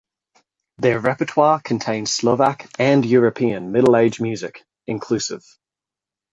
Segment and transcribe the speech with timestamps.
[0.79, 5.43] Their repertoire contains Slovak and European middle age music, incl.